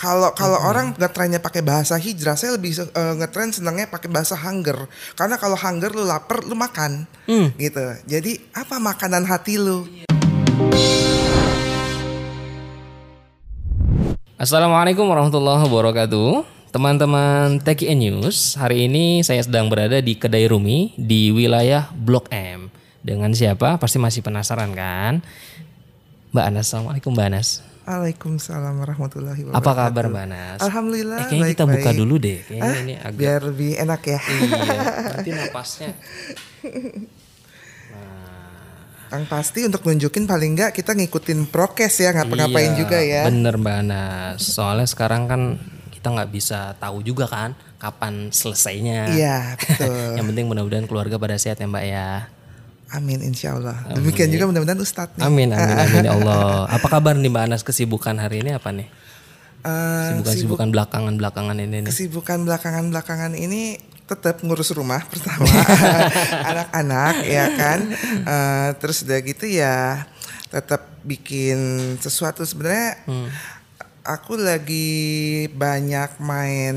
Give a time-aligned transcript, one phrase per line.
[0.00, 4.88] kalau kalau orang ngetrennya pakai bahasa hijrah, saya lebih uh, ngetren senangnya pakai bahasa hunger.
[5.12, 7.04] Karena kalau hunger lu lapar, lu makan.
[7.28, 7.52] Hmm.
[7.60, 7.84] Gitu.
[8.08, 9.84] Jadi apa makanan hati lu?
[14.40, 16.48] Assalamualaikum warahmatullahi wabarakatuh.
[16.72, 22.72] Teman-teman TKN News, hari ini saya sedang berada di Kedai Rumi di wilayah Blok M.
[23.04, 23.76] Dengan siapa?
[23.76, 25.20] Pasti masih penasaran kan?
[26.32, 27.69] Mbak Anas, Assalamualaikum Mbak Anas.
[27.90, 29.66] Waalaikumsalam warahmatullahi wabarakatuh.
[29.66, 30.58] Apa kabar Mbak Anas?
[30.62, 31.18] Alhamdulillah.
[31.18, 31.82] Eh, kayaknya kita baik-baik.
[31.82, 32.38] buka dulu deh.
[32.46, 34.20] Kayaknya Ah, ini agak biar lebih enak ya.
[34.22, 34.80] iya.
[35.10, 35.90] Nanti napasnya.
[39.10, 43.26] Yang pasti untuk nunjukin paling enggak kita ngikutin prokes ya, ngapa-ngapain Iya, juga ya.
[43.26, 44.38] Bener Mbak Anas.
[44.38, 45.58] Soalnya sekarang kan
[45.90, 49.10] kita nggak bisa tahu juga kan kapan selesainya.
[49.10, 50.14] Iya, betul.
[50.22, 52.30] Yang penting mudah-mudahan keluarga pada sehat ya Mbak ya.
[52.90, 53.86] Amin insya Allah.
[53.92, 55.22] Demikian juga mudah-mudahan Ustadz nih.
[55.22, 56.66] Amin amin amin ya Allah.
[56.66, 58.90] Apa kabar nih Mbak Anas kesibukan hari ini apa nih?
[59.60, 61.88] Eh, Sibukan-sibukan belakangan-belakangan ini nih.
[61.88, 65.46] kesibukan belakangan-belakangan ini tetap ngurus rumah pertama
[66.50, 67.80] anak-anak ya kan
[68.20, 70.08] Eh, terus udah gitu ya
[70.48, 71.58] tetap bikin
[71.96, 73.28] sesuatu sebenarnya Hmm.
[74.02, 74.90] aku lagi
[75.46, 76.76] banyak main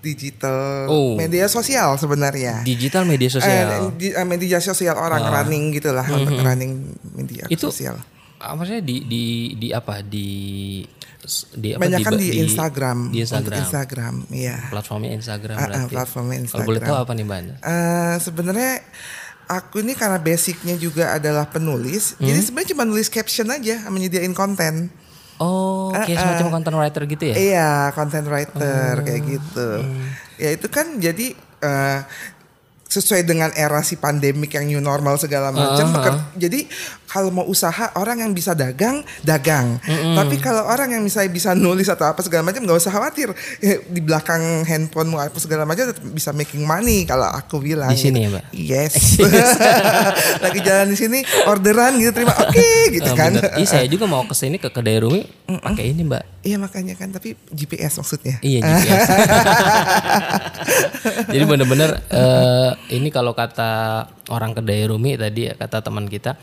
[0.00, 1.14] digital Oh.
[1.14, 3.92] media sosial sebenarnya Digital media Eh, sosial.
[3.94, 6.72] di- eh, media sosial orang running gitulah untuk running
[7.12, 7.52] media Hmm.
[7.52, 7.96] Itu sosial
[8.36, 10.80] Ah, maksudnya di di di apa di
[11.52, 13.60] di apa banyak kan di, di- Instagram Di untuk Instagram.
[13.60, 15.92] Instagram iya platformnya Instagram Ah, ah, berarti.
[15.92, 16.88] platformnya Kalau boleh Instagram.
[16.88, 17.40] tahu apa nih Mbak?
[17.60, 18.72] Eh, sebenarnya
[19.46, 22.24] aku ini karena basicnya juga adalah penulis, Hmm?
[22.24, 24.88] jadi sebenarnya cuma nulis caption aja, menyediain konten.
[25.40, 27.34] Oh, kayak semacam content writer gitu ya?
[27.34, 29.02] Iya, content writer Oh.
[29.02, 29.68] kayak gitu.
[29.80, 30.06] Hmm.
[30.36, 31.98] Ya itu kan jadi eh,
[32.84, 35.86] sesuai dengan era si pandemik yang new normal segala macam.
[35.86, 36.66] Ah, beker- Jadi
[37.10, 39.82] kalau mau usaha orang yang bisa dagang, dagang.
[40.14, 43.34] Tapi kalau orang yang misalnya bisa nulis atau apa segala macam nggak usah khawatir.
[43.58, 47.90] Ya, Di belakang handphone apa segala macam tetap bisa making money kalau aku bilang.
[47.90, 48.26] Di sini gitu.
[48.26, 48.44] ya, Mbak?
[48.54, 48.94] Yes.
[50.46, 51.18] Lagi jalan di sini
[51.50, 52.30] orderan gitu terima.
[52.38, 52.62] Oke
[52.96, 53.34] gitu Ah, kan.
[53.58, 56.24] Iya, saya juga mau ke sini ke kedai Rumi pakai ini, Mbak.
[56.40, 58.38] Iya makanya kan tapi GPS maksudnya.
[58.40, 59.08] Iya GPS.
[61.28, 66.38] Jadi bener-bener eh, ini kalau kata orang kedai Rumi tadi kata teman kita,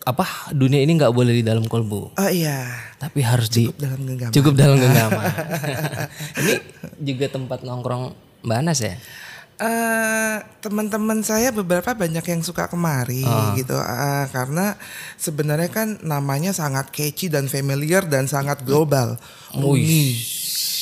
[0.00, 2.64] apa dunia ini nggak boleh di dalam kolbu, Oh iya.
[2.96, 4.32] tapi harus di dalam genggaman.
[4.32, 5.24] cukup dalam genggaman.
[6.40, 6.54] ini
[6.98, 8.96] juga tempat nongkrong Mbak Anas ya?
[9.60, 13.52] Eh, teman-teman saya beberapa banyak yang suka kemari Ah.
[13.52, 14.72] gitu Eh, karena
[15.14, 19.20] sebenarnya kan namanya sangat catchy dan familiar dan sangat global.
[19.52, 20.16] Rumi.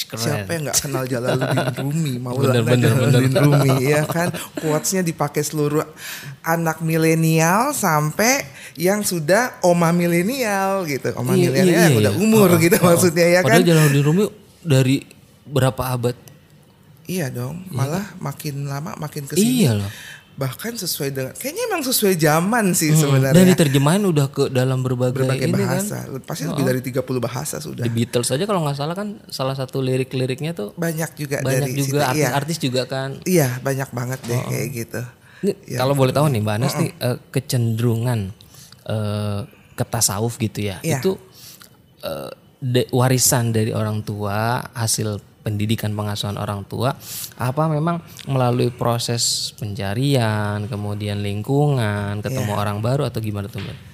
[0.09, 0.25] Keren.
[0.25, 2.15] Siapa yang nggak kenal Jalaluddin Rumi?
[2.25, 4.33] Mau Bener, bener, Jalaluddin Rumi ya kan.
[4.57, 5.85] Quotesnya dipakai seluruh
[6.41, 11.13] anak milenial sampai yang sudah oma milenial gitu.
[11.15, 12.25] Oma Iya, milenial iya, yang iya, udah iya.
[12.25, 13.61] umur Oh, gitu oh, maksudnya ya kan.
[13.61, 14.25] Padahal Jalan di Rumi
[14.65, 14.97] dari
[15.45, 16.17] berapa abad?
[17.09, 19.65] Iya dong, malah makin lama makin ke sini.
[19.65, 19.91] Iya loh.
[20.39, 23.43] Bahkan sesuai dengan, kayaknya emang sesuai zaman sih Dan sebenarnya.
[23.45, 26.23] diterjemahin udah ke dalam berbagai, Berbagai ini bahasa, kan.
[26.23, 27.83] pasti lebih dari 30 bahasa sudah.
[27.83, 31.75] The Beatles aja kalau nggak salah kan salah satu lirik-liriknya tuh Banyak juga banyak dari
[31.75, 31.99] juga.
[31.99, 33.19] Iya, artis-artis juga kan.
[33.25, 35.01] iya banyak banget deh kayak gitu.
[35.39, 38.21] Ini kalau boleh tahu nih Mbak Anas nih eh, kecenderungan
[38.85, 39.41] eh,
[39.75, 40.79] ke tasawuf gitu ya.
[40.81, 40.99] Iya.
[40.99, 41.19] Itu
[42.01, 46.93] eh, de- warisan dari orang tua, hasil pendidikan pengasuhan orang tua
[47.39, 53.88] apa memang melalui proses pencarian, kemudian lingkungan, ketemu orang baru atau gimana tuh Mbak?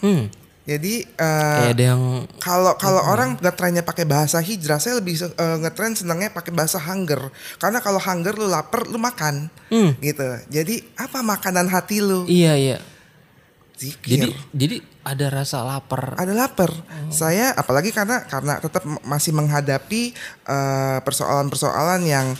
[0.00, 0.26] Hmm.
[0.62, 2.02] Jadi eh, Kayak ada yang
[2.38, 7.34] kalau kalau orang ngetrennya pakai bahasa hijrah, saya lebih uh, ngetren senangnya pakai bahasa hunger.
[7.58, 9.50] Karena kalau hunger lu lapar, lu makan.
[9.74, 9.98] Hmm.
[9.98, 10.22] Gitu.
[10.54, 12.22] Jadi apa makanan hati lu?
[12.30, 12.78] iya iya.
[13.74, 14.06] Zikir.
[14.06, 16.14] Jadi jadi ada rasa lapar.
[16.14, 16.70] ada lapar.
[17.10, 20.14] Saya apalagi karena karena tetap masih menghadapi
[20.46, 22.38] eh, persoalan-persoalan yang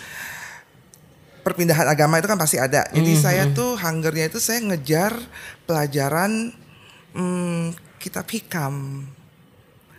[1.42, 2.86] perpindahan agama itu kan pasti ada.
[2.94, 5.18] Jadi saya tuh hungernya itu saya ngejar
[5.66, 6.54] pelajaran
[7.18, 9.06] hmm, kitab hikam.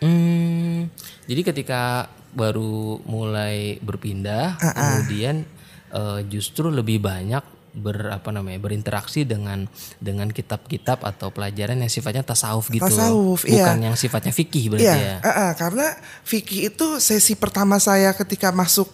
[0.04, 0.92] Hmm.
[1.24, 5.48] Jadi ketika baru mulai berpindah, kemudian
[5.96, 9.66] eh, justru lebih banyak ber apa namanya berinteraksi dengan
[9.98, 13.66] dengan kitab-kitab atau pelajaran yang sifatnya tasawuf gitu, Tasawuf, iya.
[13.66, 15.18] bukan yang sifatnya fikih berarti Iya, ya.
[15.18, 15.88] eh, eh, karena
[16.22, 18.86] fikih itu sesi pertama saya ketika masuk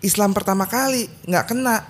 [0.00, 1.82] Islam pertama kali nggak kena.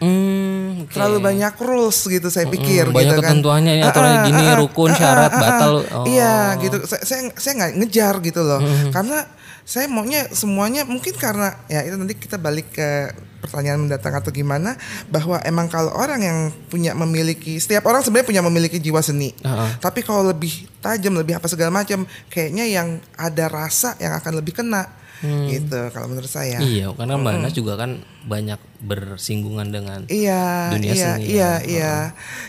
[0.00, 0.92] Hmm, oke.
[0.92, 3.30] Terlalu banyak rules gitu saya pikir Hmm, banyak gitu kan.
[3.30, 5.74] ketentuannya ini aturannya Ah, ah, gini ah, ah, rukun ah, syarat batal.
[5.78, 5.94] ah.
[5.94, 6.04] Oh.
[6.04, 6.76] Iya gitu.
[6.84, 8.60] Saya saya saya nggak ngejar gitu loh.
[8.88, 9.18] Karena
[9.62, 14.76] saya maunya semuanya mungkin karena ya itu nanti kita balik ke pertanyaan mendatang atau gimana
[15.06, 19.32] bahwa emang kalau orang yang punya memiliki setiap orang sebenarnya punya memiliki jiwa seni.
[19.42, 24.32] Ah, Tapi kalau lebih tajam, lebih apa segala macam, kayaknya yang ada rasa yang akan
[24.34, 24.96] lebih kena.
[25.24, 26.58] Gitu kalau menurut saya.
[26.60, 31.52] Iya, karena Mbak Anas juga kan banyak bersinggungan dengan Iya, dunia iya, seni iya, ya.
[31.64, 31.94] iya.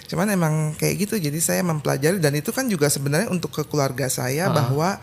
[0.07, 1.15] Cuman emang kayak gitu.
[1.19, 4.99] Jadi saya mempelajari dan itu kan juga sebenarnya untuk ke keluarga saya bahwa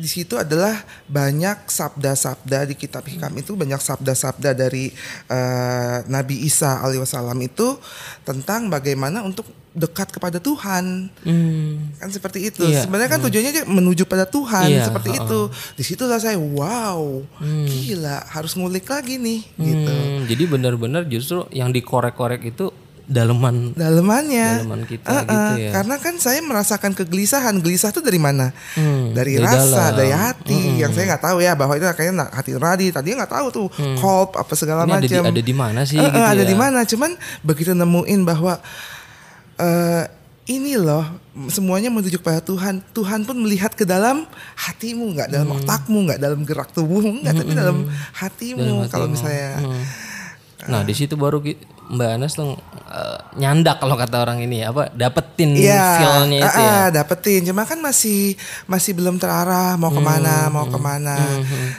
[0.00, 4.88] di situ adalah banyak sabda-sabda di kitab hikam itu banyak sabda-sabda dari
[5.26, 7.76] eh, Nabi Isa alaihissalam itu
[8.22, 11.94] tentang bagaimana untuk dekat kepada Tuhan Hmm.
[11.94, 12.82] kan seperti itu Iya.
[12.82, 15.22] sebenarnya kan tujuannya dia menuju pada Tuhan Iya, seperti ha-ha.
[15.22, 15.40] itu
[15.76, 17.22] di situlah saya wow
[17.64, 22.74] gila harus ngulik lagi nih gitu Hmm, jadi benar-benar justru yang dikorek-korek itu
[23.10, 25.70] daleman dalemannya daleman kita Uh-uh, gitu ya.
[25.74, 27.58] Karena kan saya merasakan kegelisahan.
[27.58, 28.54] Gelisah tuh dari mana?
[28.78, 29.98] Hmm, dari dari rasa, dalam.
[29.98, 30.78] dari hati.
[30.78, 32.86] Yang saya nggak tahu ya bahwa itu kayaknya hati nurani.
[32.88, 33.66] Tadinya nggak tahu tuh
[33.98, 34.94] kolb apa segala Hmm.
[34.94, 35.24] Ini ada di, macam.
[35.26, 36.46] ada di mana sih Uh-uh, gitu ada ya.
[36.46, 36.78] di mana?
[36.86, 37.10] Cuman
[37.42, 38.54] begitu nemuin bahwa
[39.58, 40.04] eh
[40.46, 41.06] ini loh
[41.46, 42.82] semuanya menuju kepada Tuhan.
[42.90, 45.58] Tuhan pun melihat ke dalam hatimu, nggak dalam Hmm.
[45.62, 48.58] otakmu, nggak dalam gerak tubuhmu, nggak tapi dalam hatimu.
[48.58, 49.14] Dalam Kalau hatimu.
[49.14, 49.82] misalnya Hmm.
[50.62, 51.40] Nah, di situ baru
[51.90, 52.52] Mbak Anas tuh
[52.86, 56.72] eh, nyandak kalau kata orang ini ya, apa dapetin Iya, feel-nya itu ah, ya.
[56.76, 57.40] ah, dapetin.
[57.42, 58.36] Cuma kan masih
[58.66, 61.16] masih belum terarah mau ke mana, Hmm, mau ke mana.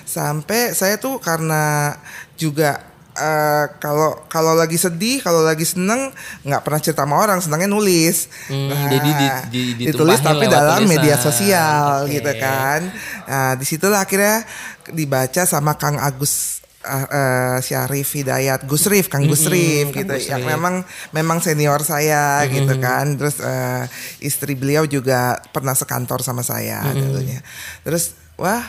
[0.03, 1.95] Sampai saya tuh karena
[2.35, 2.81] juga
[3.11, 6.09] eh, kalau kalau lagi sedih, kalau lagi seneng
[6.41, 8.31] nggak pernah cerita sama orang, senangnya nulis.
[8.47, 9.31] Hmm, jadi di-
[9.75, 10.89] di- ditulis tapi dalam tulisan.
[10.89, 12.17] media sosial Oke.
[12.17, 12.79] gitu kan.
[13.27, 14.43] Nah di situlah akhirnya
[14.87, 20.13] dibaca sama Kang Agus uh, uh, Syarif Hidayat Gus Rif Kang Gus Rif Kang gitu.
[20.13, 20.51] Gus yang Rif.
[20.53, 20.75] memang
[21.11, 23.15] memang senior saya gitu kan.
[23.15, 23.85] Terus uh,
[24.19, 27.41] istri beliau juga pernah sekantor sama saya dulunya
[27.81, 28.61] terus wah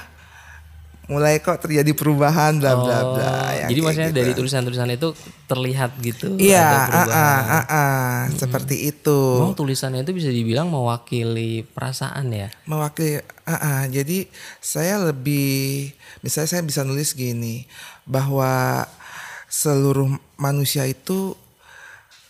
[1.10, 3.52] mulai kok terjadi perubahan bla bla Oh, bla.
[3.52, 4.20] Yang jadi kayak maksudnya gitu.
[4.22, 5.08] dari tulisan-tulisan itu
[5.50, 9.20] terlihat gitu iya ada ah, ah, ah, ah, seperti itu.
[9.42, 12.48] Emang tulisannya itu bisa dibilang mewakili perasaan ya.
[12.64, 14.30] mewakili ah, ah, jadi
[14.62, 15.90] saya lebih
[16.22, 17.66] misalnya saya bisa nulis gini
[18.06, 18.84] bahwa
[19.52, 20.08] seluruh
[20.40, 21.36] manusia itu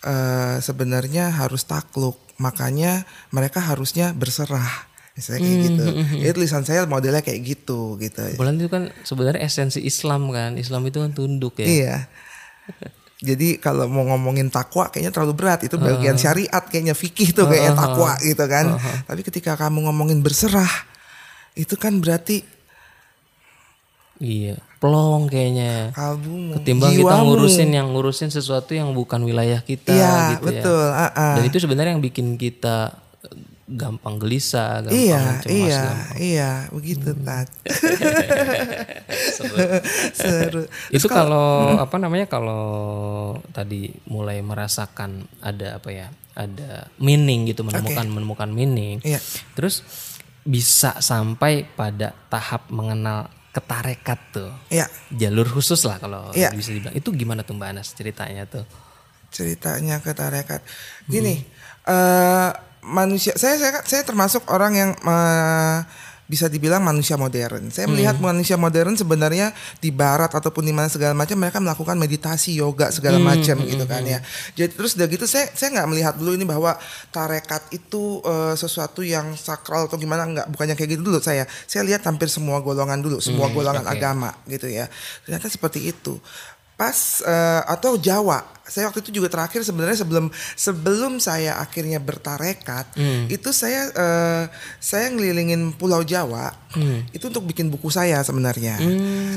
[0.03, 2.19] eh, sebenarnya harus takluk.
[2.41, 4.91] Makanya mereka harusnya berserah.
[5.13, 5.85] Misalnya kayak gitu.
[6.25, 8.33] jadi tulisan saya modelnya kayak gitu gitu.
[8.35, 10.57] Bulan itu kan sebenarnya esensi Islam kan.
[10.57, 11.67] Islam itu kan tunduk ya.
[11.69, 11.97] iya.
[13.23, 15.63] Jadi kalau mau ngomongin takwa kayaknya terlalu berat.
[15.63, 18.75] Itu bagian syariat kayaknya fikih tuh kayaknya takwa gitu kan.
[19.07, 20.69] Tapi ketika kamu ngomongin berserah
[21.53, 22.41] itu kan berarti
[24.23, 25.95] Iya, plong kayaknya.
[26.53, 27.23] Ketimbang kita jiwamu.
[27.29, 30.83] ngurusin yang ngurusin sesuatu yang bukan wilayah kita Iya, gitu betul.
[30.83, 30.99] ya.
[30.99, 31.33] ah, ah.
[31.33, 32.91] Dan itu sebenarnya yang bikin kita
[33.23, 33.35] eh,
[33.65, 37.47] gampang gelisah, gampang Iya, cemas, iya, gampang- iya, begitu Tat.
[39.33, 39.55] Seru.
[40.13, 40.61] Seru.
[40.89, 42.65] itu kalau apa namanya kalau
[43.49, 49.21] tadi mulai merasakan ada apa ya ada meaning gitu menemukan menemukan meaning Iya.
[49.53, 49.85] terus
[50.43, 54.51] bisa sampai pada tahap mengenal ketarekat tuh.
[54.73, 56.49] Iya, jalur khusus lah kalau Iya.
[56.57, 56.97] bisa dibilang.
[56.97, 58.65] Itu gimana tuh mbak Anas ceritanya tuh?
[59.29, 60.65] Ceritanya ke tarekat.
[61.05, 61.45] Gini,
[61.85, 62.49] eh
[62.83, 65.85] manusia saya saya saya termasuk orang yang uh,
[66.23, 67.67] bisa dibilang manusia modern.
[67.67, 68.31] Saya melihat Hmm.
[68.31, 69.51] manusia modern sebenarnya
[69.83, 74.01] di barat ataupun di mana segala macam mereka melakukan meditasi, yoga segala macam gitu kan
[74.07, 74.23] ya.
[74.55, 76.79] Jadi terus udah gitu saya saya nggak melihat dulu ini bahwa
[77.11, 81.43] tarekat itu eh, sesuatu yang sakral atau gimana nggak bukannya kayak gitu dulu saya.
[81.67, 83.93] Saya lihat hampir semua golongan dulu, semua golongan oke.
[83.93, 84.87] agama gitu ya.
[85.27, 86.17] Ternyata seperti itu.
[86.73, 90.25] Pas eh, atau Jawa, saya waktu itu juga terakhir sebenarnya sebelum
[90.57, 92.97] sebelum saya akhirnya bertarekat,
[93.29, 94.43] itu saya eh,
[94.81, 96.49] saya ngelilingin Pulau Jawa
[97.13, 98.81] itu untuk bikin buku saya sebenarnya.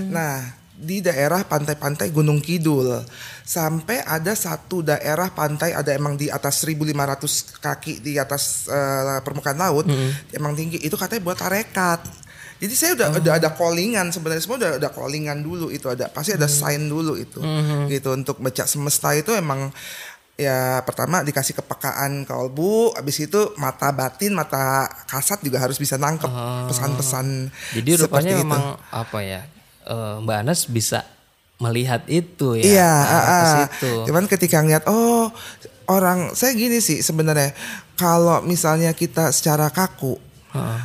[0.08, 3.00] Nah di daerah pantai-pantai Gunung Kidul
[3.40, 9.56] sampai ada satu daerah pantai ada emang di atas 1500 kaki di atas eh, permukaan
[9.56, 9.88] laut
[10.36, 12.04] emang tinggi itu katanya buat tarekat
[12.56, 16.32] jadi saya udah udah ada callingan sebenarnya semua udah ada callingan dulu itu ada pasti
[16.32, 17.40] ada sign dulu itu
[17.92, 19.68] gitu untuk baca semesta itu emang
[20.36, 26.28] ya pertama dikasih kepekaan kalbu habis itu mata batin mata kasat juga harus bisa nangkep
[26.68, 28.40] pesan-pesan Jadi seperti rupanya itu.
[28.44, 29.40] memang apa ya?
[29.88, 31.08] eh, Mbak Anas bisa
[31.56, 32.64] melihat itu ya.
[32.68, 33.48] Iya, nah, ah, ke ah.
[33.56, 33.92] situ.
[34.12, 35.32] cuman ketika ngeliat oh
[35.88, 37.56] orang saya gini sih sebenarnya
[37.96, 40.20] kalau misalnya kita secara kaku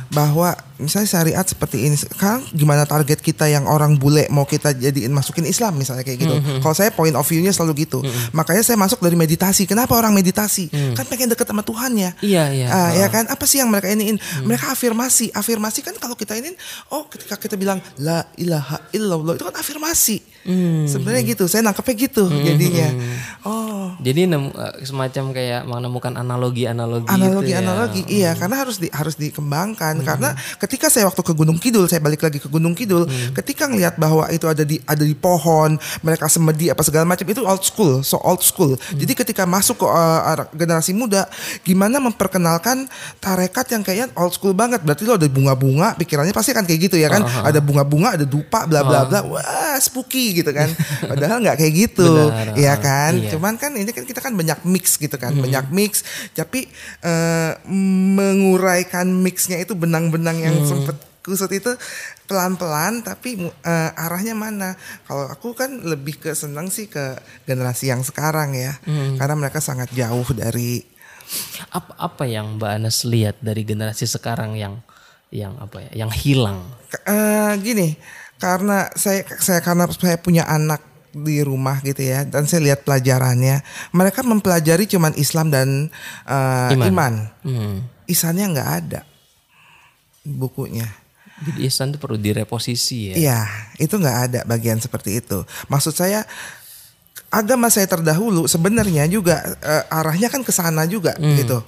[0.08, 5.08] bahwa misalnya syariat seperti ini sekarang gimana target kita yang orang bule mau kita jadiin
[5.08, 6.34] masukin Islam misalnya kayak gitu.
[6.58, 8.02] Kalau saya point of view-nya selalu gitu.
[8.30, 9.64] Makanya saya masuk dari meditasi.
[9.64, 10.68] Kenapa orang meditasi?
[10.92, 12.18] Kan pengen deket sama Tuhannya.
[12.20, 12.66] Iya, iya.
[12.68, 13.08] Ah, ya Ah.
[13.08, 13.24] kan?
[13.26, 14.18] Apa sih yang mereka iniin?
[14.42, 15.30] Mereka afirmasi.
[15.32, 16.52] Afirmasi kan kalau kita ini
[16.90, 20.18] oh ketika kita bilang la ilaha illallah itu kan afirmasi.
[20.84, 21.46] Sebenarnya gitu.
[21.46, 22.88] Saya nangkepnya gitu jadinya.
[23.46, 27.58] Oh, Jadi nem- eh, semacam kayak menemukan analogi-analogi itu analogi ya.
[27.60, 30.02] analogi iya karena harus di harus dikembangkan.
[30.02, 33.96] Karena ketika saya waktu ke Gunung Kidul saya balik lagi ke Gunung Kidul ketika ngelihat
[33.96, 38.02] bahwa itu ada di ada di pohon mereka semedi apa segala macam itu old school
[38.02, 38.74] so old school.
[38.92, 41.26] Jadi ketika masuk ke uh, generasi muda
[41.62, 42.86] gimana memperkenalkan
[43.18, 44.82] tarekat yang kayaknya old school banget?
[44.82, 47.22] Berarti lo ada bunga-bunga pikirannya pasti kan kayak gitu ya kan?
[47.22, 50.68] Ada bunga-bunga ada dupa bla bla bla wah spooky gitu kan.
[51.10, 52.10] Padahal nggak kayak gitu.
[52.28, 53.12] Benar, ya kan?
[53.14, 53.30] Iya.
[53.32, 56.68] cuman kan ini kan kita kan banyak mix gitu kan banyak mix tapi
[57.02, 61.70] eh, menguraikan mixnya itu benang-benang yang sempet kusut itu
[62.26, 64.74] pelan-pelan tapi eh, arahnya mana
[65.06, 68.76] kalau aku kan lebih ke senang sih ke generasi yang sekarang ya
[69.16, 70.92] karena mereka sangat jauh dari
[71.72, 74.84] Apa apa yang Mbak Anas lihat dari generasi sekarang yang
[75.32, 76.04] yang apa ya?
[76.04, 76.60] Yang hilang.
[77.08, 77.96] Eh, gini
[78.42, 83.60] karena saya saya karena saya punya anak di rumah gitu ya dan saya lihat pelajarannya
[83.92, 85.68] mereka mempelajari cuman Islam dan
[86.24, 86.88] eh, Iman.
[86.88, 87.14] iman.
[87.44, 87.76] Hmm.
[88.08, 89.00] Isannya nggak ada
[90.24, 90.88] bukunya.
[91.42, 93.14] Jadi ihsan itu perlu direposisi ya.
[93.18, 93.40] Iya,
[93.82, 95.42] itu nggak ada bagian seperti itu.
[95.66, 96.22] Maksud saya
[97.32, 101.58] agama saya terdahulu sebenarnya juga eh, arahnya kan ke sana juga gitu.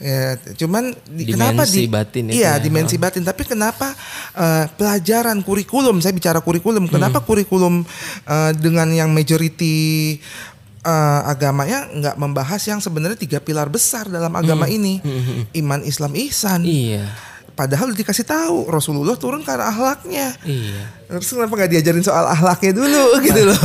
[0.00, 1.68] Ya, cuman di- kenapa Hmm.
[1.68, 2.58] Dimensi di batin itu iya ya.
[2.58, 3.92] dimensi batin tapi kenapa
[4.32, 6.92] eh, pelajaran kurikulum saya bicara kurikulum Hmm.
[6.94, 7.84] kenapa kurikulum
[8.24, 10.16] eh, dengan yang majority
[10.80, 15.04] eh, agamanya nggak membahas yang sebenarnya tiga pilar besar dalam agama ini
[15.54, 16.72] iman Islam ihsan Hmm.
[16.72, 17.04] Iya.
[17.60, 20.96] Padahal dikasih tahu Rasulullah turun karena akhlaknya Iya.
[21.10, 23.58] Terus kenapa nggak diajarin soal ahlaknya dulu gitu loh.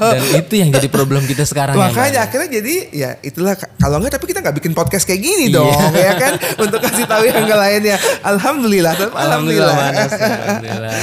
[0.00, 1.84] Dan itu yang jadi problem kita sekarang ya.
[1.84, 2.26] Makanya Anas.
[2.26, 5.54] akhirnya jadi ya itulah kalau nggak tapi kita nggak bikin podcast kayak gini Iya.
[5.54, 7.96] dong ya kan untuk kasih tahu yang ke lainnya.
[8.22, 9.74] Alhamdulillah, alhamdulillah.
[9.86, 10.94] Anas, alhamdulillah.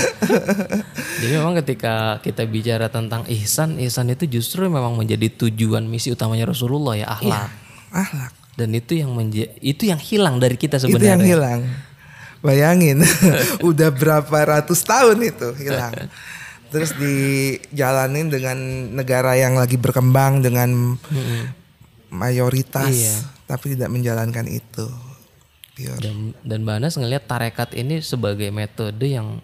[1.19, 6.49] Jadi memang ketika kita bicara tentang ihsan, ihsan itu justru memang menjadi tujuan misi utamanya
[6.49, 7.49] Rasulullah ya akhlak.
[7.91, 8.31] Ahlak.
[8.55, 11.13] Dan itu yang menja- itu yang hilang dari kita Itu sebenarnya.
[11.13, 11.61] yang hilang.
[12.39, 13.03] Bayangin,
[13.69, 15.91] udah berapa ratus tahun itu hilang.
[16.69, 18.57] Terus dijalanin dengan
[18.93, 20.95] negara yang lagi berkembang dengan
[22.09, 23.15] mayoritas, Iya.
[23.45, 24.87] tapi tidak menjalankan itu.
[25.75, 25.99] Pure.
[25.99, 29.39] Dan dan Mbak Anas ngelihat tarekat ini sebagai metode yang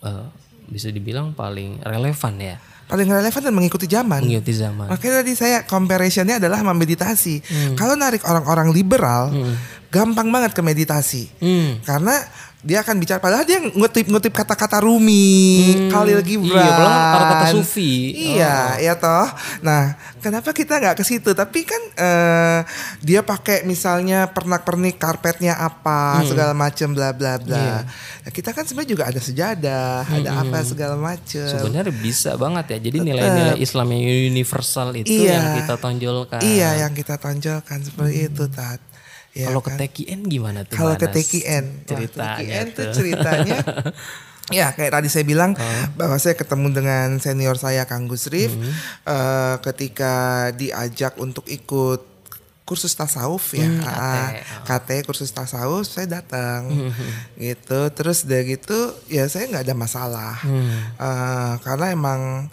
[0.00, 0.26] eh,
[0.66, 4.22] bisa dibilang paling relevan ya Paling relevan dan mengikuti zaman.
[4.22, 4.86] mengikuti zaman.
[4.86, 7.42] Makanya tadi saya comparisonnya adalah sama meditasi.
[7.74, 9.34] Kalau narik orang-orang liberal,
[9.96, 11.32] gampang banget ke meditasi.
[11.40, 11.80] Hmm.
[11.80, 12.20] Karena
[12.66, 16.58] dia akan bicara padahal dia ngutip-ngutip kata-kata Rumi, Khalil Gibran.
[16.58, 17.94] Iya, belum kata-kata sufi.
[18.34, 19.28] Iya, ya toh.
[19.62, 21.30] Nah, kenapa kita nggak ke situ?
[21.30, 22.60] Tapi kan eh,
[23.06, 27.86] dia pakai misalnya pernak-pernik karpetnya apa, segala macam bla bla bla.
[28.26, 31.46] Nah, kita kan sebenarnya juga ada sejadah, ada apa segala macam.
[31.46, 32.78] Sebenarnya bisa banget ya.
[32.82, 34.02] Jadi nilai-nilai Islam yang
[34.34, 35.38] universal itu Iya.
[35.38, 36.40] yang kita tonjolkan.
[36.42, 38.95] Iya, yang kita tonjolkan seperti itu, Tat.
[39.36, 39.76] Ya Kalau kan?
[39.76, 40.74] ke TKN gimana tuh?
[40.74, 41.12] Kalau ke?
[41.12, 43.56] TKN, Wah, ceritanya TKN tuh ceritanya
[44.48, 45.58] Ya kayak tadi saya bilang
[45.92, 48.72] bahwa saya ketemu dengan senior saya Kang Gusrif Hmm.
[49.04, 50.14] eh, ketika
[50.52, 52.00] diajak untuk ikut
[52.62, 54.30] kursus tasawuf ya, Hmm, ah,
[54.64, 56.66] KT kursus tasawuf saya datang
[57.36, 57.80] gitu.
[57.90, 60.34] Terus udah gitu ya saya nggak ada masalah
[60.96, 62.46] Eh, karena emang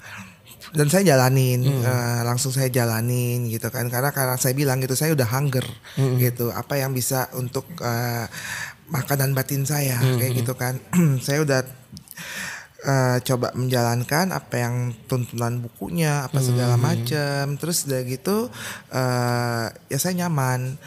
[0.74, 3.86] dan saya jalanin eh, langsung saya jalanin gitu kan.
[3.94, 5.65] Karena karena saya bilang gitu saya udah hunger
[6.18, 6.50] gitu.
[6.50, 8.25] Apa yang bisa untuk eh,
[8.89, 10.82] makanan batin saya kayak gitu kan.
[11.25, 11.62] Saya udah
[12.84, 18.50] eh, coba menjalankan apa yang tuntunan bukunya apa segala macam terus udah gitu
[18.92, 20.77] eh, ya saya nyaman.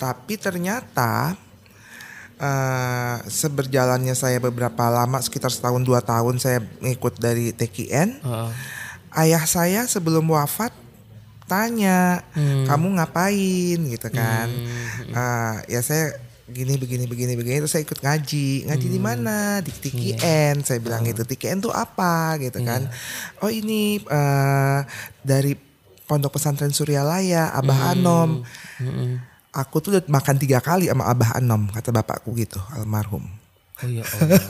[0.00, 1.36] Tapi ternyata
[2.40, 8.50] eh, seberjalannya saya beberapa lama sekitar setahun dua tahun saya ngikut dari TKN Heeh.
[9.16, 10.70] Ayah saya sebelum wafat
[11.44, 12.66] tanya Hmm.
[12.66, 13.78] kamu ngapain?
[13.86, 14.48] gitu kan.
[15.12, 18.66] Ah, ya saya gini begini begini begini terus saya ikut ngaji.
[18.66, 18.94] Ngaji Hmm.
[18.94, 19.36] di mana?
[19.60, 19.80] Di Iya.
[20.18, 22.34] TKN saya bilang gitu TKN tuh apa?
[22.36, 22.86] Gitu kan.
[23.40, 24.80] Oh ini eh,
[25.20, 25.54] dari
[26.02, 27.90] Pondok Pesantren Suryalaya Abah Hmm.
[27.92, 28.30] Anom.
[29.50, 33.24] Aku tuh udah makan tiga kali sama Abah Anom kata bapakku gitu almarhum
[33.76, 34.40] Oh ya Allah.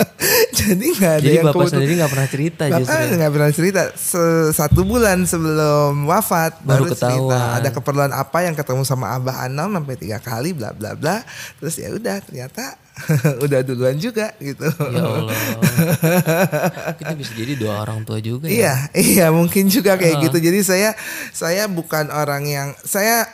[0.62, 3.12] jadi nggak ada Jadi yang bapak sendiri nggak pernah cerita Bapak justru.
[3.18, 3.82] nggak pernah cerita.
[3.92, 9.44] Se- Satu bulan sebelum wafat Baru baru, cerita ada keperluan apa yang ketemu sama Abah
[9.44, 11.20] Anam sampai tiga kali bla bla bla.
[11.60, 12.78] Terus ya udah ternyata
[13.44, 14.64] udah duluan juga gitu.
[14.64, 15.36] Ya Allah.
[17.00, 18.56] Kita bisa jadi dua orang tua juga ya.
[18.56, 20.38] Iya, iya mungkin juga kayak gitu.
[20.40, 20.96] Jadi saya
[21.28, 23.28] saya bukan orang yang saya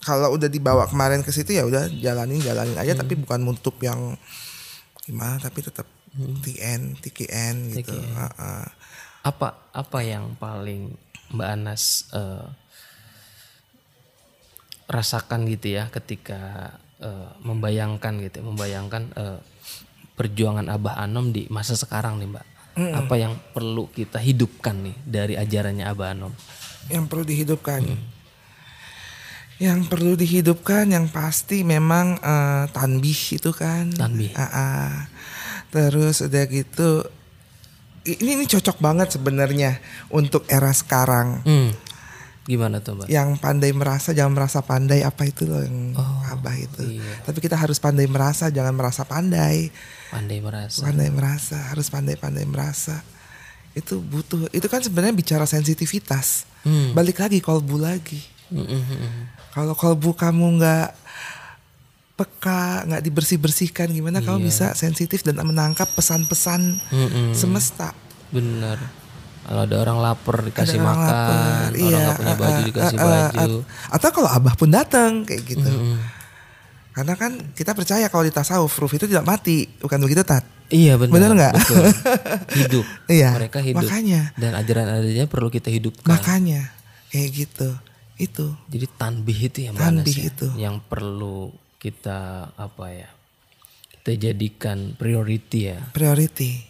[0.00, 4.16] kalau udah dibawa kemarin ke situ ya udah jalanin jalanin aja tapi bukan nutup yang
[5.10, 7.94] gimana tapi tetap TN, TKN gitu.
[7.94, 8.66] Heeh.
[9.26, 10.94] Apa apa yang paling
[11.34, 12.46] Mbak Anas eh,
[14.90, 19.38] rasakan gitu ya ketika eh, membayangkan gitu, membayangkan eh,
[20.14, 22.46] perjuangan Abah Anom di masa sekarang nih Mbak.
[22.80, 26.32] Apa yang perlu kita hidupkan nih dari ajarannya Abah Anom?
[26.90, 27.84] yang perlu dihidupkan.
[29.60, 33.92] Yang perlu dihidupkan yang pasti memang eh, tanbih itu kan.
[33.92, 34.32] Tanbih.
[34.32, 34.92] Ah, ah.
[35.70, 37.04] Terus udah gitu
[38.08, 39.76] ini ini cocok banget sebenarnya
[40.08, 41.44] untuk era sekarang.
[41.44, 41.70] Hmm.
[42.48, 43.06] Gimana tuh Mbak?
[43.12, 45.92] Yang pandai merasa jangan merasa pandai apa itu loh yang
[46.32, 46.96] abah itu.
[46.96, 47.20] iya.
[47.22, 49.68] Tapi kita harus pandai merasa jangan merasa pandai.
[50.08, 50.80] Pandai merasa.
[50.82, 53.04] Pandai merasa harus pandai-pandai merasa.
[53.76, 54.48] Itu butuh.
[54.50, 56.48] Itu kan sebenarnya bicara sensitivitas.
[56.64, 56.96] Hmm.
[56.96, 58.18] Balik lagi kolbu lagi.
[58.50, 59.24] Hmm, hmm, hmm.
[59.50, 60.88] Kalau kolbu kamu nggak
[62.14, 67.32] peka, nggak dibersih bersihkan, gimana kamu bisa sensitif dan menangkap pesan-pesan Hmm, hmm.
[67.32, 67.96] semesta?
[68.28, 68.76] Bener.
[69.40, 72.54] Kalau ada orang lapar dikasih Ada orang makan, lapar, orang iya, nggak punya baju uh,
[72.54, 73.34] uh, dikasih uh, uh, baju.
[73.34, 75.66] at- atau kalau abah pun datang kayak gitu.
[75.66, 75.96] Mm-mm.
[76.90, 80.44] Karena kan kita percaya kalau di tasawuf ruh itu tidak mati, bukan begitu tat?
[80.68, 81.10] Iya benar.
[81.10, 81.54] Bener nggak?
[82.60, 82.86] Hidup.
[83.08, 83.82] Iya, Mereka hidup.
[83.82, 84.30] makanya.
[84.36, 86.06] Dan ajaran adanya perlu kita hidupkan.
[86.06, 86.70] Makanya
[87.08, 87.74] kayak gitu.
[88.20, 90.46] Itu Jadi tanbih itu ya Mbak Tanbih Anas ya, itu.
[90.60, 91.48] yang perlu
[91.80, 93.08] kita apa ya?
[93.96, 95.80] Kita jadikan priority ya.
[95.90, 96.68] priority.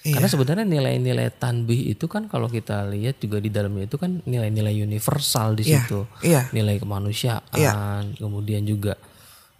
[0.00, 0.16] Iya.
[0.16, 4.72] Karena sebenarnya nilai-nilai tanbih itu kan kalau kita lihat juga di dalamnya itu kan nilai-nilai
[4.72, 6.08] universal di Iya, situ.
[6.24, 6.48] iya.
[6.56, 7.72] Nilai kemanusiaan, Iya.
[8.16, 8.96] kemudian juga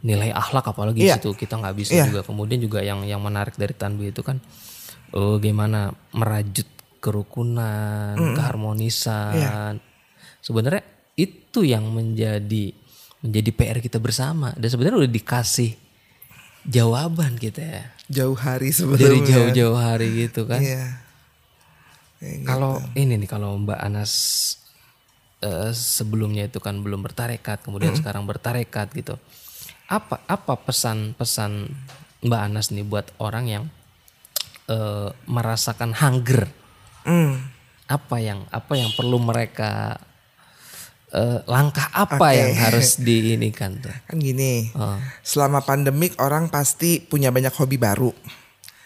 [0.01, 1.21] nilai akhlak apalagi Iya.
[1.21, 2.05] di situ kita nggak bisa Iya.
[2.09, 2.21] juga.
[2.25, 4.41] Kemudian juga yang yang menarik dari tanbih itu kan
[5.13, 6.65] oh gimana merajut
[7.05, 9.35] kerukunan, keharmonisan.
[9.37, 9.53] Iya.
[10.41, 10.81] Sebenarnya
[11.51, 12.71] itu yang menjadi
[13.21, 15.75] menjadi PR kita bersama dan sebenarnya udah dikasih
[16.63, 19.03] jawaban kita ya jauh hari sebelumnya.
[19.07, 20.63] dari jauh-jauh hari gitu kan.
[20.63, 20.99] Iya.
[22.21, 22.45] Gitu.
[22.45, 24.13] Kalau ini nih kalau Mbak Anas
[25.41, 29.17] eh, sebelumnya itu kan belum bertarekat, kemudian sekarang bertarekat gitu.
[29.89, 31.71] Apa apa pesan-pesan
[32.27, 33.65] Mbak Anas nih buat orang yang
[34.69, 36.51] eh, merasakan hunger?
[37.07, 37.41] Hmm.
[37.89, 39.97] Apa yang apa yang perlu mereka
[41.11, 42.39] eh, langkah apa Oke.
[42.39, 43.91] yang harus diinikan tuh?
[44.07, 44.99] Kan gini, Oh.
[45.21, 48.11] selama pandemik orang pasti punya banyak hobi baru.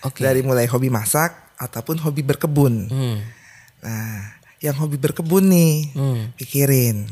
[0.03, 0.21] Oke.
[0.21, 2.75] Dari mulai hobi masak ataupun hobi berkebun.
[2.89, 3.19] Hmm.
[3.81, 4.21] Nah,
[4.59, 6.21] yang hobi berkebun nih, Hmm.
[6.35, 7.09] pikirin.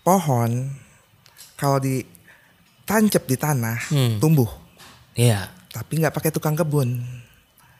[0.00, 0.68] Pohon
[1.56, 4.20] kalau ditancap di tanah Hmm.
[4.20, 4.48] tumbuh,
[5.16, 5.48] Iya.
[5.72, 7.00] tapi nggak pakai tukang kebun.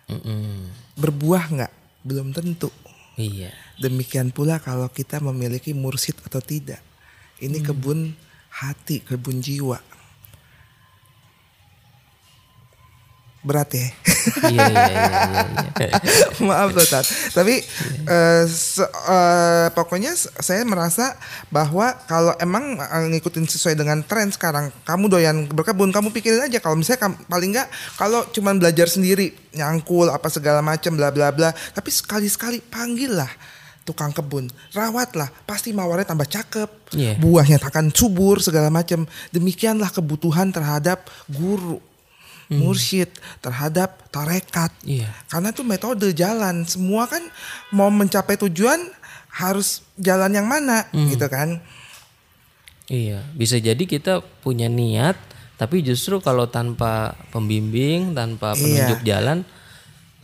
[0.05, 0.69] Mm-mm.
[0.97, 1.73] Berbuah nggak?
[2.05, 2.69] Belum tentu.
[3.15, 3.55] Iya.
[3.79, 6.83] Demikian pula kalau kita memiliki mursid atau tidak.
[7.39, 7.67] Ini Hmm.
[7.71, 8.01] kebun
[8.51, 9.79] hati, kebun jiwa.
[13.45, 13.93] Berat ya.
[14.49, 15.89] Iya iya iya.
[16.49, 17.05] Maaf loh Tat.
[17.31, 17.61] Tapi
[18.03, 21.13] eh, se- eh, pokoknya s- saya merasa
[21.49, 26.57] bahwa kalau emang eh, ngikutin sesuai dengan tren sekarang, kamu doyan berkebun, kamu pikirin aja
[26.57, 31.29] kalau misalnya kam- paling nggak kalau cuman belajar sendiri, nyangkul apa segala macam bla bla
[31.29, 33.29] bla, tapi sekali-sekali panggil lah
[33.85, 37.21] tukang kebun, rawatlah, pasti mawarnya tambah cakep, Iya.
[37.21, 39.05] buahnya akan subur segala macam.
[39.29, 41.77] Demikianlah kebutuhan terhadap guru,
[42.53, 43.09] mursyid,
[43.41, 44.73] terhadap tarekat.
[44.85, 45.09] Iya.
[45.31, 47.23] Karena itu metode jalan, semua kan
[47.73, 48.81] mau mencapai tujuan
[49.33, 51.59] harus jalan yang mana, gitu kan?
[52.87, 55.17] Iya, bisa jadi kita punya niat,
[55.57, 59.43] tapi justru kalau tanpa pembimbing, tanpa penunjuk jalan,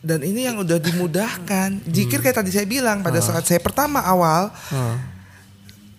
[0.00, 1.84] Dan ini yang udah dimudahkan.
[1.84, 4.48] Zikir kayak tadi saya bilang pada saat saya pertama awal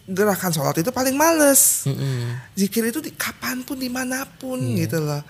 [0.09, 1.85] gerakan sholat itu paling males.
[2.57, 5.21] Zikir itu di, kapan pun di mana pun gitu loh,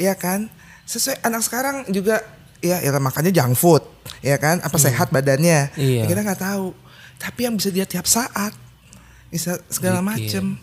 [0.00, 0.50] ya kan?
[0.84, 2.20] Sesuai anak sekarang juga
[2.60, 3.82] ya, ya makanya junk food,
[4.20, 4.60] ya kan?
[4.60, 5.72] Apa sehat badannya?
[5.76, 6.04] Iya.
[6.04, 6.76] Ya, kita nggak tahu.
[7.20, 8.52] Tapi yang bisa dia tiap saat,
[9.32, 10.60] bisa segala macem.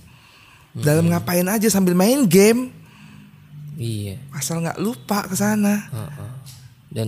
[0.71, 2.71] Dalam ngapain aja sambil main game,
[3.75, 4.15] iya.
[4.31, 5.91] asal nggak lupa ke sana.
[5.91, 6.31] Heeh.
[6.87, 7.07] Dan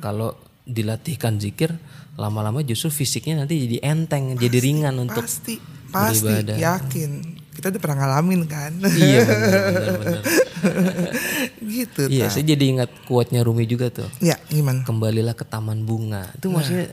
[0.00, 0.32] kalau
[0.64, 1.76] dilatihkan zikir,
[2.16, 5.60] lama-lama justru fisiknya nanti jadi enteng, jadi ringan untuk pasti
[5.92, 6.56] pasti beribadah.
[6.56, 7.10] yakin
[7.62, 9.62] kita udah pernah ngalamin kan iya benar
[9.94, 10.22] benar.
[11.72, 12.32] gitu Iya, tak.
[12.34, 14.10] saya jadi ingat kuatnya Rumi juga tuh.
[14.18, 16.26] ya gimana Kembalilah ke taman bunga.
[16.34, 16.90] Itu maksudnya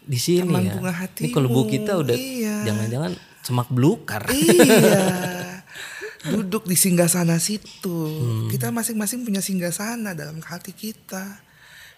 [0.00, 0.72] di sini Taman ya.
[0.74, 2.66] bunga Ini kalau kita udah iya.
[2.66, 4.26] jangan-jangan semak belukar.
[4.26, 5.62] iya
[6.30, 7.88] duduk di singgasana situ
[8.20, 8.50] Hmm.
[8.50, 11.40] kita masing-masing punya singgasana dalam hati kita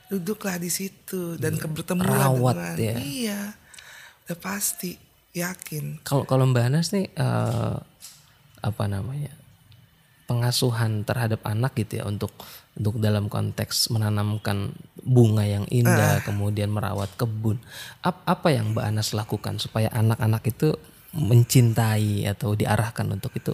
[0.06, 2.94] duduklah di situ dan bertemu Rawat dengan ya.
[3.00, 3.40] iya
[4.22, 4.94] udah pasti
[5.32, 7.74] yakin Kalau kalau Mbak Anas nih eh,
[8.62, 9.34] apa namanya
[10.24, 12.32] pengasuhan terhadap anak gitu ya untuk
[12.72, 14.72] untuk dalam konteks menanamkan
[15.02, 17.60] bunga yang indah kemudian merawat kebun
[18.00, 20.72] Ap- apa yang Mbak Anas lakukan supaya anak-anak itu
[21.12, 23.52] mencintai atau diarahkan untuk itu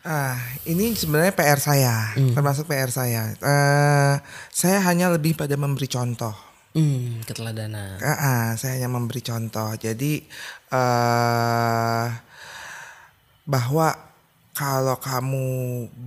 [0.00, 3.36] Ah, ini sebenarnya PR saya, termasuk PR saya.
[3.36, 4.14] Eh,
[4.48, 6.32] saya hanya lebih pada memberi contoh.
[6.72, 9.76] hmm, keteladanan Ah, ah, saya hanya memberi contoh.
[9.76, 10.24] Jadi
[10.72, 12.06] eh
[13.50, 13.98] bahwa
[14.54, 15.46] kalau kamu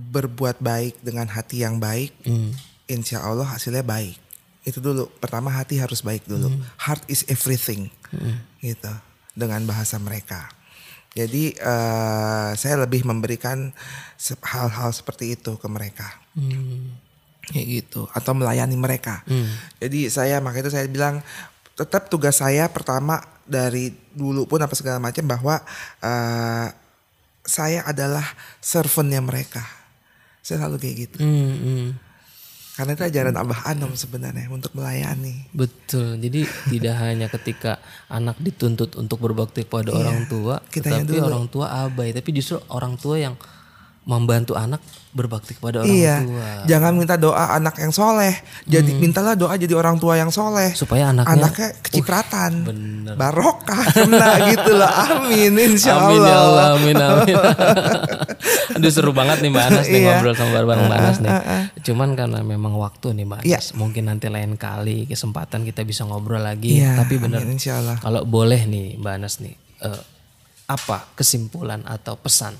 [0.08, 2.16] berbuat baik dengan hati yang baik,
[2.88, 4.16] insya Allah hasilnya baik.
[4.64, 5.12] Itu dulu.
[5.20, 6.48] Pertama hati harus baik dulu.
[6.80, 7.92] Heart is everything,
[8.64, 8.92] gitu.
[9.36, 10.48] Dengan bahasa mereka.
[11.14, 13.70] Jadi eh, saya lebih memberikan
[14.42, 16.98] hal-hal seperti itu ke mereka Hmm,
[17.46, 19.22] kayak gitu atau melayani mereka.
[19.78, 21.22] Jadi saya makanya itu saya bilang
[21.78, 25.62] tetap tugas saya pertama dari dulu pun apa segala macam bahwa
[26.02, 26.66] eh,
[27.44, 28.24] saya adalah
[28.58, 29.62] servantnya mereka.
[30.44, 31.18] Saya selalu kayak gitu.
[31.20, 31.88] hmm, hmm.
[32.74, 35.46] Karena itu ajaran Abah Anom sebenarnya untuk melayani.
[35.54, 36.18] Betul.
[36.18, 36.42] Jadi
[36.74, 37.78] tidak hanya ketika
[38.10, 41.22] anak dituntut untuk berbakti kepada orang tua, tetapi dulu.
[41.22, 43.38] orang tua abai, tapi justru orang tua yang
[44.04, 46.20] membantu anak berbakti kepada orang iya.
[46.20, 48.34] tua Jangan minta doa anak yang soleh.
[48.64, 50.74] Jadi mintalah doa jadi orang tua yang soleh.
[50.74, 52.52] supaya anaknya Anaknya kecipratan.
[52.62, 53.14] bener.
[53.14, 54.90] Barokah kena gitu loh.
[54.90, 56.66] Amin insya Amin ya Allah, Allah.
[56.74, 57.36] amin amin.
[58.76, 60.08] Aduh seru banget nih Mbak Anas nih Iya.
[60.12, 61.32] ngobrol sama bareng Mbak Anas nih.
[61.82, 63.56] Cuman karena memang waktu nih Mbak Iya.
[63.56, 66.76] Anas, mungkin nanti lain kali kesempatan kita bisa ngobrol lagi.
[66.76, 67.96] Iya, Tapi bener amin, insya Allah.
[67.98, 70.02] kalau boleh nih Mbak Anas nih, eh,
[70.66, 72.52] apa kesimpulan atau pesan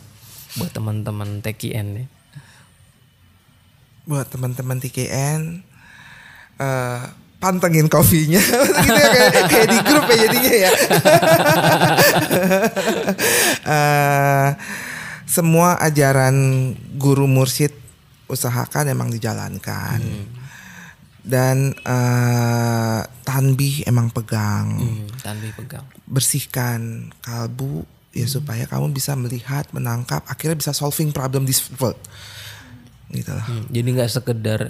[0.58, 2.08] buat teman-teman TKN nih?
[4.04, 5.64] buat teman-teman TKN
[6.60, 7.02] eh
[7.44, 8.40] pantengin kopinya.
[8.84, 10.70] Gitu ya, kayak, kayak di grup ya jadinya ya.
[13.64, 14.48] Eh,
[15.24, 16.36] semua ajaran
[17.00, 17.72] guru mursyid
[18.28, 20.00] usahakan emang dijalankan.
[21.24, 24.80] Dan eh, tanbih emang pegang.
[24.80, 25.84] Hmm, tanpa pegang.
[26.04, 31.98] bersihkan kalbu ya supaya kamu bisa melihat menangkap akhirnya bisa solving problem this world.
[33.10, 33.44] Gitu lah.
[33.44, 34.60] Hmm, jadi nggak sekedar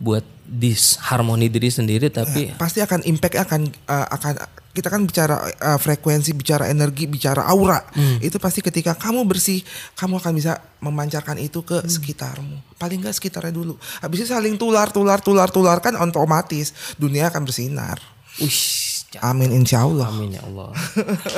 [0.00, 4.32] buat disharmoni diri sendiri tapi pasti akan impact akan uh, akan
[4.70, 7.82] kita kan bicara uh, frekuensi bicara energi bicara aura.
[8.22, 9.60] Itu pasti ketika kamu bersih
[9.98, 12.78] kamu akan bisa memancarkan itu ke sekitarmu.
[12.78, 13.74] Paling nggak sekitarnya dulu.
[13.98, 17.98] Habis itu saling tular tular tular tular kan otomatis dunia akan bersinar.
[18.38, 20.70] Wih, amin insya Allah Amin ya Allah.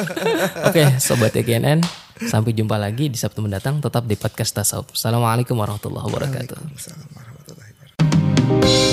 [0.68, 1.80] Oke, sobat EKNN,
[2.20, 4.92] sampai jumpa lagi di Sabtu mendatang tetap di podcast Tasawuf.
[4.92, 6.56] Assalamualaikum warahmatullahi wabarakatuh.
[6.61, 8.91] Waalaikumsalam warahmatullahi wabarakatuh